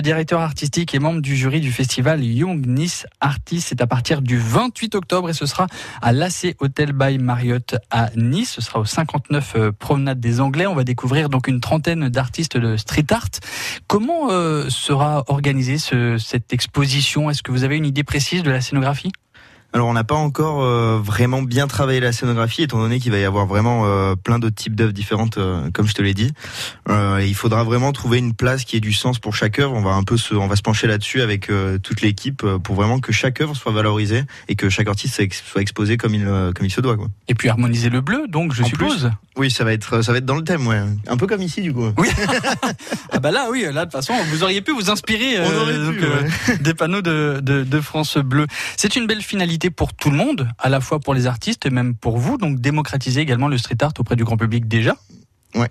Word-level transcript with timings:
directeur 0.00 0.40
artistique 0.40 0.94
et 0.94 0.98
membre 0.98 1.20
du 1.20 1.36
jury 1.36 1.60
du 1.60 1.70
festival 1.70 2.24
Young 2.24 2.66
Nice 2.66 3.06
Artist. 3.20 3.68
C'est 3.68 3.80
à 3.80 3.86
partir 3.86 4.22
du 4.22 4.38
28 4.38 4.94
octobre 4.94 5.28
et 5.28 5.32
ce 5.32 5.46
sera 5.46 5.66
à 6.00 6.12
l'AC 6.12 6.56
Hotel 6.60 6.92
by 6.92 7.18
Marriott 7.18 7.76
à 7.90 8.10
Nice. 8.16 8.52
Ce 8.52 8.60
sera 8.60 8.80
au 8.80 8.84
59 8.84 9.52
euh, 9.56 9.72
Promenade 9.72 10.20
des 10.20 10.40
Anglais. 10.40 10.66
On 10.66 10.74
va 10.74 10.84
découvrir 10.84 11.28
donc 11.28 11.48
une 11.48 11.60
trentaine 11.60 12.08
d'artistes 12.08 12.56
de 12.56 12.76
street 12.76 13.06
art. 13.10 13.28
Comment 13.86 14.30
euh, 14.30 14.68
sera 14.70 15.24
organisée 15.26 15.78
ce, 15.78 16.18
cette 16.18 16.52
exposition? 16.52 17.30
Est-ce 17.30 17.42
que 17.42 17.52
vous 17.52 17.64
avez 17.64 17.76
une 17.76 17.86
idée 17.86 18.04
précise 18.04 18.42
de 18.42 18.50
la 18.50 18.60
scénographie? 18.60 19.12
Alors 19.72 19.88
on 19.88 19.94
n'a 19.94 20.04
pas 20.04 20.14
encore 20.14 20.62
euh, 20.62 21.00
vraiment 21.02 21.40
bien 21.40 21.66
travaillé 21.66 21.98
la 22.00 22.12
scénographie, 22.12 22.62
étant 22.62 22.78
donné 22.78 23.00
qu'il 23.00 23.10
va 23.10 23.18
y 23.18 23.24
avoir 23.24 23.46
vraiment 23.46 23.84
euh, 23.86 24.14
plein 24.16 24.38
d'autres 24.38 24.56
types 24.56 24.74
d'œuvres 24.74 24.92
différentes, 24.92 25.38
euh, 25.38 25.70
comme 25.72 25.86
je 25.86 25.94
te 25.94 26.02
l'ai 26.02 26.12
dit. 26.12 26.32
il 26.88 27.34
faudra 27.34 27.64
vraiment 27.64 27.92
trouver 27.92 28.18
une 28.18 28.34
place 28.34 28.64
qui 28.64 28.76
ait 28.76 28.80
du 28.80 28.92
sens 28.92 29.18
pour 29.18 29.34
chaque 29.34 29.58
œuvre. 29.58 29.74
On 29.74 29.80
va 29.80 29.92
un 29.92 30.02
peu 30.02 30.16
se, 30.16 30.34
on 30.34 30.46
va 30.46 30.56
se 30.56 30.62
pencher 30.62 30.86
là-dessus 30.86 31.22
avec 31.22 31.50
toute 31.82 32.02
l'équipe 32.02 32.44
pour 32.62 32.74
vraiment 32.74 33.00
que 33.00 33.12
chaque 33.12 33.40
œuvre 33.40 33.56
soit 33.56 33.72
valorisée 33.72 34.24
et 34.48 34.56
que 34.56 34.68
chaque 34.68 34.88
artiste 34.88 35.20
soit 35.32 35.62
exposé 35.62 35.96
comme 35.96 36.14
il 36.14 36.24
comme 36.24 36.66
il 36.66 36.70
se 36.70 36.80
doit. 36.80 36.96
Quoi. 36.96 37.08
Et 37.28 37.34
puis 37.34 37.48
harmoniser 37.48 37.88
le 37.88 38.00
bleu, 38.00 38.26
donc 38.28 38.52
je 38.52 38.62
suppose. 38.64 39.10
oui, 39.36 39.50
ça 39.50 39.64
va 39.64 39.72
être 39.72 40.02
ça 40.02 40.12
va 40.12 40.18
être 40.18 40.26
dans 40.26 40.36
le 40.36 40.44
thème, 40.44 40.66
ouais. 40.66 40.80
Un 41.06 41.16
peu 41.16 41.26
comme 41.26 41.42
ici 41.42 41.62
du 41.62 41.72
coup. 41.72 41.90
Oui. 41.96 42.08
ah 43.12 43.20
bah 43.20 43.30
là, 43.30 43.48
oui, 43.50 43.62
là 43.72 43.86
de 43.86 43.90
toute 43.90 43.92
façon, 43.92 44.14
vous 44.30 44.42
auriez 44.42 44.60
pu 44.60 44.72
vous 44.72 44.90
inspirer 44.90 45.38
des 46.60 46.74
panneaux 46.74 47.02
de, 47.02 47.40
de, 47.42 47.64
de 47.64 47.80
France 47.80 48.18
Bleu. 48.18 48.46
C'est 48.76 48.96
une 48.96 49.06
belle 49.06 49.22
finalité 49.22 49.61
pour 49.70 49.94
tout 49.94 50.10
le 50.10 50.16
monde, 50.16 50.48
à 50.58 50.68
la 50.68 50.80
fois 50.80 51.00
pour 51.00 51.14
les 51.14 51.26
artistes 51.26 51.66
et 51.66 51.70
même 51.70 51.94
pour 51.94 52.18
vous, 52.18 52.38
donc 52.38 52.60
démocratiser 52.60 53.20
également 53.20 53.48
le 53.48 53.58
street 53.58 53.76
art 53.80 53.92
auprès 53.98 54.16
du 54.16 54.24
grand 54.24 54.36
public 54.36 54.68
déjà 54.68 54.96
Ouais. 55.54 55.68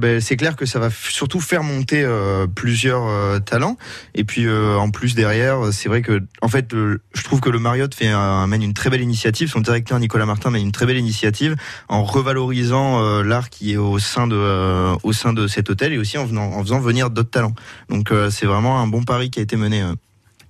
Ben, 0.00 0.20
c'est 0.20 0.36
clair 0.36 0.56
que 0.56 0.66
ça 0.66 0.78
va 0.78 0.90
surtout 0.90 1.40
faire 1.40 1.62
monter 1.62 2.02
euh, 2.04 2.46
plusieurs 2.46 3.06
euh, 3.06 3.38
talents. 3.38 3.76
Et 4.14 4.24
puis 4.24 4.44
euh, 4.46 4.76
en 4.76 4.90
plus 4.90 5.14
derrière 5.14 5.72
c'est 5.72 5.88
vrai 5.88 6.02
que 6.02 6.20
en 6.42 6.48
fait 6.48 6.74
je 6.74 7.22
trouve 7.22 7.40
que 7.40 7.48
le 7.48 7.58
Marriott 7.58 7.94
fait 7.94 8.12
mène 8.46 8.62
une 8.62 8.74
très 8.74 8.90
belle 8.90 9.00
initiative. 9.00 9.48
Son 9.48 9.60
directeur 9.60 9.98
Nicolas 9.98 10.26
Martin 10.26 10.50
mène 10.50 10.62
une 10.62 10.72
très 10.72 10.84
belle 10.84 10.98
initiative 10.98 11.54
en 11.88 12.02
revalorisant 12.02 13.22
l'art 13.22 13.50
qui 13.50 13.72
est 13.72 13.76
au 13.76 13.98
sein 13.98 14.26
de 14.26 14.96
au 15.02 15.12
sein 15.12 15.32
de 15.32 15.46
cet 15.46 15.70
hôtel 15.70 15.92
et 15.92 15.98
aussi 15.98 16.18
en, 16.18 16.26
venant, 16.26 16.52
en 16.52 16.62
faisant 16.62 16.80
venir 16.80 17.10
d'autres 17.10 17.30
talents. 17.30 17.54
Donc 17.88 18.12
c'est 18.30 18.46
vraiment 18.46 18.80
un 18.80 18.86
bon 18.86 19.04
pari 19.04 19.30
qui 19.30 19.38
a 19.38 19.42
été 19.42 19.56
mené 19.56 19.84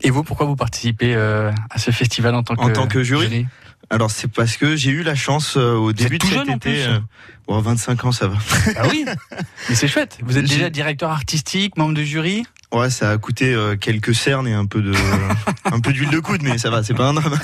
et 0.02 0.10
vous, 0.10 0.22
pourquoi 0.24 0.46
vous 0.46 0.56
participez 0.56 1.14
euh, 1.14 1.50
à 1.70 1.78
ce 1.78 1.90
festival 1.90 2.34
en 2.34 2.42
tant 2.42 2.56
que, 2.56 2.62
en 2.62 2.72
tant 2.72 2.86
que 2.86 3.02
jury, 3.02 3.46
Alors 3.90 4.10
c'est 4.10 4.28
parce 4.28 4.56
que 4.56 4.76
j'ai 4.76 4.90
eu 4.90 5.02
la 5.02 5.14
chance 5.14 5.56
euh, 5.56 5.74
au 5.74 5.92
début 5.92 6.18
de 6.18 6.24
cet 6.24 6.48
été. 6.48 6.84
Euh, 6.84 6.98
bon, 7.46 7.58
25 7.60 8.04
ans, 8.04 8.12
ça 8.12 8.28
va. 8.28 8.36
Ah 8.76 8.88
oui, 8.90 9.04
mais 9.68 9.74
c'est 9.74 9.88
chouette. 9.88 10.18
Vous 10.22 10.38
êtes 10.38 10.46
déjà 10.46 10.70
directeur 10.70 11.10
artistique, 11.10 11.76
membre 11.76 11.94
de 11.94 12.02
jury? 12.02 12.44
Ouais, 12.72 12.88
ça 12.88 13.10
a 13.10 13.18
coûté 13.18 13.54
quelques 13.80 14.14
cernes 14.14 14.48
et 14.48 14.54
un 14.54 14.64
peu 14.64 14.80
de 14.80 14.92
un 15.64 15.80
peu 15.80 15.92
d'huile 15.92 16.08
de 16.08 16.20
coude, 16.20 16.42
mais 16.42 16.56
ça 16.56 16.70
va, 16.70 16.82
c'est 16.82 16.94
pas 16.94 17.08
un 17.08 17.12
drame. 17.12 17.38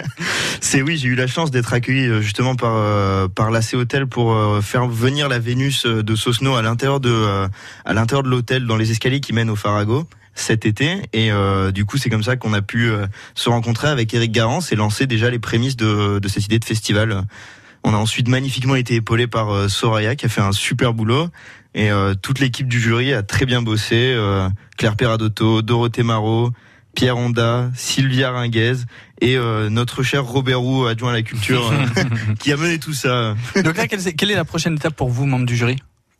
c'est 0.60 0.82
oui, 0.82 0.96
j'ai 0.96 1.08
eu 1.08 1.16
la 1.16 1.26
chance 1.26 1.50
d'être 1.50 1.72
accueilli 1.72 2.22
justement 2.22 2.54
par 2.54 3.28
par 3.30 3.50
l'AC 3.50 3.74
Hotel 3.74 4.06
pour 4.06 4.36
faire 4.62 4.86
venir 4.86 5.28
la 5.28 5.40
Vénus 5.40 5.84
de 5.84 6.14
Sosno 6.14 6.54
à 6.54 6.62
l'intérieur 6.62 7.00
de 7.00 7.48
à 7.84 7.92
l'intérieur 7.92 8.22
de 8.22 8.28
l'hôtel 8.28 8.66
dans 8.66 8.76
les 8.76 8.92
escaliers 8.92 9.20
qui 9.20 9.32
mènent 9.32 9.50
au 9.50 9.56
Farago 9.56 10.06
cet 10.40 10.66
été 10.66 11.02
et 11.12 11.30
euh, 11.30 11.70
du 11.70 11.84
coup 11.84 11.98
c'est 11.98 12.10
comme 12.10 12.22
ça 12.22 12.36
qu'on 12.36 12.52
a 12.52 12.62
pu 12.62 12.88
euh, 12.88 13.06
se 13.34 13.48
rencontrer 13.48 13.88
avec 13.88 14.12
Eric 14.14 14.32
Garance 14.32 14.72
et 14.72 14.76
lancer 14.76 15.06
déjà 15.06 15.30
les 15.30 15.38
prémices 15.38 15.76
de, 15.76 16.18
de 16.18 16.28
cette 16.28 16.44
idée 16.44 16.58
de 16.58 16.64
festival. 16.64 17.24
On 17.84 17.94
a 17.94 17.96
ensuite 17.96 18.28
magnifiquement 18.28 18.74
été 18.74 18.96
épaulé 18.96 19.26
par 19.26 19.50
euh, 19.50 19.68
Soraya 19.68 20.16
qui 20.16 20.26
a 20.26 20.28
fait 20.28 20.40
un 20.40 20.52
super 20.52 20.94
boulot 20.94 21.28
et 21.74 21.90
toute 22.22 22.40
l'équipe 22.40 22.66
du 22.66 22.80
jury 22.80 23.12
a 23.12 23.22
très 23.22 23.46
bien 23.46 23.62
bossé. 23.62 24.16
Claire 24.76 24.96
Peradotto, 24.96 25.62
Dorothée 25.62 26.02
Marot, 26.02 26.50
Pierre 26.94 27.16
Honda, 27.16 27.70
Sylvia 27.74 28.30
Ringuez 28.32 28.78
et 29.20 29.36
notre 29.70 30.02
cher 30.02 30.24
Robert 30.24 30.60
Roux, 30.60 30.86
adjoint 30.86 31.10
à 31.10 31.14
la 31.14 31.22
culture, 31.22 31.72
qui 32.40 32.52
a 32.52 32.56
mené 32.56 32.78
tout 32.78 32.94
ça. 32.94 33.36
Donc 33.62 33.76
là, 33.76 33.86
quelle 33.86 34.30
est 34.30 34.34
la 34.34 34.44
prochaine 34.44 34.74
étape 34.74 34.96
pour 34.96 35.08
vous, 35.08 35.26
membre 35.26 35.46
du 35.46 35.56
jury? 35.56 35.76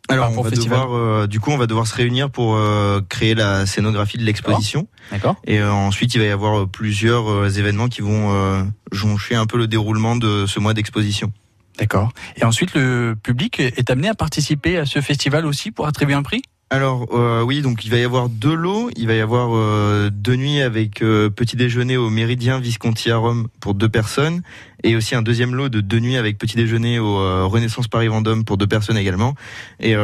Alors, 0.09 0.31
on 0.35 0.41
va 0.41 0.49
devoir, 0.49 0.91
euh, 0.91 1.27
du 1.27 1.39
coup, 1.39 1.51
on 1.51 1.57
va 1.57 1.67
devoir 1.67 1.85
se 1.85 1.95
réunir 1.95 2.31
pour 2.31 2.55
euh, 2.55 2.99
créer 3.07 3.35
la 3.35 3.67
scénographie 3.67 4.17
de 4.17 4.23
l'exposition. 4.23 4.87
D'accord. 5.11 5.35
Et 5.45 5.59
euh, 5.59 5.71
ensuite, 5.71 6.15
il 6.15 6.19
va 6.19 6.25
y 6.25 6.31
avoir 6.31 6.67
plusieurs 6.67 7.59
événements 7.59 7.87
qui 7.87 8.01
vont 8.01 8.67
joncher 8.91 9.35
un 9.35 9.45
peu 9.45 9.57
le 9.57 9.67
déroulement 9.67 10.15
de 10.15 10.45
ce 10.47 10.59
mois 10.59 10.73
d'exposition. 10.73 11.31
D'accord. 11.79 12.11
Et 12.35 12.43
ensuite, 12.43 12.73
le 12.73 13.15
public 13.21 13.59
est 13.59 13.89
amené 13.89 14.09
à 14.09 14.13
participer 14.13 14.77
à 14.77 14.85
ce 14.85 14.99
festival 15.01 15.45
aussi 15.45 15.71
pour 15.71 15.87
attribuer 15.87 16.13
un 16.13 16.23
prix? 16.23 16.41
Alors 16.71 17.07
euh, 17.13 17.41
oui, 17.41 17.63
donc 17.63 17.83
il 17.83 17.89
va 17.89 17.97
y 17.97 18.03
avoir 18.03 18.29
deux 18.29 18.53
lots. 18.53 18.91
Il 18.95 19.07
va 19.07 19.15
y 19.15 19.21
avoir 19.21 19.55
euh, 19.55 20.11
deux 20.11 20.35
nuits 20.35 20.61
avec 20.61 21.01
euh, 21.01 21.29
petit 21.31 21.55
déjeuner 21.55 21.97
au 21.97 22.11
Méridien 22.11 22.59
Visconti 22.59 23.09
à 23.09 23.17
Rome 23.17 23.47
pour 23.59 23.73
deux 23.73 23.89
personnes, 23.89 24.43
et 24.83 24.95
aussi 24.95 25.15
un 25.15 25.23
deuxième 25.23 25.55
lot 25.55 25.69
de 25.69 25.81
deux 25.81 25.99
nuits 25.99 26.17
avec 26.17 26.37
petit 26.37 26.55
déjeuner 26.55 26.99
au 26.99 27.49
Renaissance 27.49 27.87
Paris 27.87 28.07
Vendôme 28.07 28.45
pour 28.45 28.57
deux 28.57 28.67
personnes 28.67 28.97
également. 28.97 29.33
Et 29.79 29.95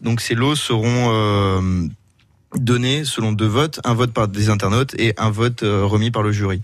donc 0.00 0.20
ces 0.20 0.34
lots 0.34 0.56
seront 0.56 1.90
donnés 2.56 3.04
selon 3.04 3.32
deux 3.32 3.46
votes, 3.46 3.80
un 3.84 3.94
vote 3.94 4.12
par 4.12 4.26
des 4.28 4.48
internautes 4.48 4.94
et 4.98 5.12
un 5.18 5.30
vote 5.30 5.60
remis 5.62 6.10
par 6.10 6.22
le 6.22 6.32
jury 6.32 6.62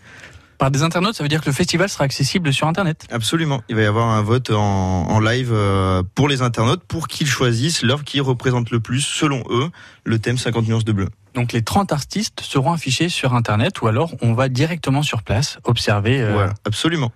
par 0.60 0.71
des 0.71 0.82
internautes, 0.82 1.15
ça 1.15 1.25
veut 1.25 1.28
dire 1.31 1.41
que 1.41 1.47
le 1.47 1.54
festival 1.54 1.88
sera 1.88 2.04
accessible 2.04 2.53
sur 2.53 2.69
Internet 2.69 3.06
Absolument. 3.10 3.62
Il 3.71 3.76
va 3.76 3.82
y 3.82 3.87
avoir 3.87 4.10
un 4.10 4.21
vote 4.21 4.50
en, 4.50 5.19
live 5.19 5.50
euh, 5.53 6.03
pour 6.15 6.28
les 6.28 6.43
internautes 6.43 6.84
pour 6.84 7.09
qu'ils 7.09 7.26
choisissent 7.26 7.82
l'œuvre 7.82 8.04
qui 8.04 8.21
représente 8.21 8.71
le 8.71 8.78
plus, 8.78 9.00
selon 9.00 9.43
eux, 9.48 9.71
le 10.04 10.19
thème 10.19 10.37
50 10.37 10.69
nuances 10.69 10.84
de 10.84 10.93
bleu. 10.93 11.09
Donc 11.34 11.53
les 11.53 11.62
30 11.62 11.93
artistes 11.93 12.43
seront 12.43 12.72
affichés 12.72 13.09
sur 13.09 13.34
Internet 13.34 13.81
ou 13.81 13.87
alors 13.87 14.12
on 14.21 14.34
va 14.34 14.50
directement 14.50 15.03
sur 15.03 15.22
place 15.22 15.59
observer. 15.65 16.21
Euh... 16.21 16.48
absolument 16.66 17.10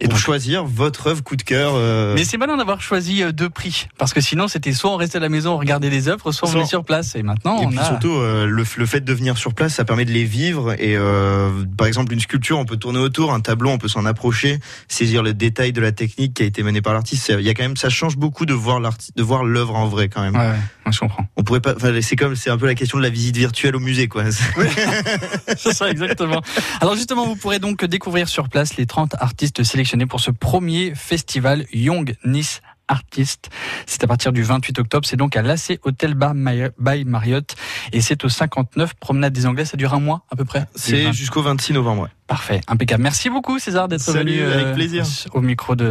et 0.00 0.08
pour 0.08 0.18
choisir 0.18 0.64
votre 0.64 1.06
œuvre 1.08 1.22
coup 1.22 1.36
de 1.36 1.42
cœur. 1.42 1.72
Euh... 1.74 2.14
Mais 2.14 2.24
c'est 2.24 2.36
malin 2.36 2.56
d'avoir 2.56 2.80
choisi 2.80 3.22
euh, 3.22 3.32
deux 3.32 3.48
prix 3.48 3.88
parce 3.98 4.12
que 4.12 4.20
sinon 4.20 4.48
c'était 4.48 4.72
soit 4.72 4.90
on 4.90 4.96
restait 4.96 5.16
à 5.16 5.20
la 5.20 5.28
maison 5.28 5.54
on 5.54 5.58
regardait 5.58 5.90
les 5.90 6.08
œuvres, 6.08 6.32
soit 6.32 6.48
on 6.48 6.52
venait 6.52 6.66
sur 6.66 6.84
place. 6.84 7.14
Et 7.14 7.22
maintenant 7.22 7.62
et 7.62 7.66
on 7.66 7.70
puis 7.70 7.78
surtout 7.78 8.14
euh, 8.14 8.46
le, 8.46 8.64
le, 8.76 8.86
fait 8.86 9.00
de 9.00 9.12
venir 9.12 9.38
sur 9.38 9.54
place, 9.54 9.74
ça 9.74 9.84
permet 9.84 10.04
de 10.04 10.12
les 10.12 10.24
vivre. 10.24 10.72
Et 10.78 10.96
euh, 10.96 11.64
par 11.78 11.86
exemple 11.86 12.12
une 12.12 12.20
sculpture, 12.20 12.58
on 12.58 12.64
peut 12.64 12.76
tourner 12.76 12.98
autour, 12.98 13.32
un 13.32 13.40
tableau, 13.40 13.70
on 13.70 13.78
peut 13.78 13.88
s'en 13.88 14.04
approcher, 14.04 14.58
saisir 14.88 15.22
le 15.22 15.32
détail 15.32 15.72
de 15.72 15.80
la 15.80 15.92
technique 15.92 16.34
qui 16.34 16.42
a 16.42 16.46
été 16.46 16.62
menée 16.62 16.82
par 16.82 16.92
l'artiste. 16.92 17.32
Il 17.38 17.44
y 17.44 17.48
a 17.48 17.54
quand 17.54 17.62
même, 17.62 17.76
ça 17.76 17.88
change 17.88 18.16
beaucoup 18.16 18.44
de 18.44 18.54
voir 18.54 18.80
de 18.80 19.22
voir 19.22 19.44
l'œuvre 19.44 19.76
en 19.76 19.86
vrai 19.86 20.08
quand 20.08 20.20
même. 20.20 20.34
Ouais, 20.36 20.50
ouais, 20.50 20.92
je 20.92 20.98
comprends. 20.98 21.26
On 21.36 21.42
pourrait 21.42 21.60
pas. 21.60 21.74
C'est 22.02 22.16
comme, 22.16 22.36
c'est 22.36 22.50
un 22.50 22.58
peu 22.58 22.66
la 22.66 22.74
question 22.74 22.98
de 22.98 23.02
la 23.02 23.10
visite 23.10 23.36
virtuelle 23.36 23.76
au 23.76 23.80
musée, 23.80 24.08
quoi. 24.08 24.24
Oui. 24.56 24.66
c'est 25.56 25.72
ça 25.72 25.90
exactement. 25.90 26.40
Alors 26.80 26.94
justement, 26.94 27.26
vous 27.26 27.36
pourrez 27.36 27.58
donc 27.58 27.84
découvrir 27.84 28.28
sur 28.28 28.48
place 28.48 28.76
les 28.76 28.86
30 28.86 29.14
artistes 29.18 29.62
sélectionnés 29.62 29.85
pour 30.08 30.20
ce 30.20 30.30
premier 30.30 30.94
festival 30.94 31.66
Young 31.72 32.16
Nice 32.24 32.60
Artist. 32.88 33.50
C'est 33.86 34.04
à 34.04 34.06
partir 34.06 34.32
du 34.32 34.42
28 34.42 34.78
octobre. 34.78 35.06
C'est 35.06 35.16
donc 35.16 35.36
à 35.36 35.42
l'AC 35.42 35.78
Hotel 35.82 36.14
Bar 36.14 36.34
by 36.34 37.04
Marriott. 37.04 37.54
Et 37.92 38.00
c'est 38.00 38.24
au 38.24 38.28
59 38.28 38.94
Promenade 38.94 39.32
des 39.32 39.46
Anglais. 39.46 39.64
Ça 39.64 39.76
dure 39.76 39.94
un 39.94 40.00
mois 40.00 40.22
à 40.30 40.36
peu 40.36 40.44
près 40.44 40.66
C'est 40.74 41.12
jusqu'au 41.12 41.42
26 41.42 41.72
novembre. 41.72 42.08
Parfait. 42.26 42.60
Impeccable. 42.66 43.02
Merci 43.02 43.30
beaucoup 43.30 43.58
César 43.58 43.88
d'être 43.88 44.10
venu 44.12 44.40
avec 44.42 44.66
euh, 44.66 44.74
plaisir. 44.74 45.04
au 45.32 45.40
micro 45.40 45.76
de 45.76 45.84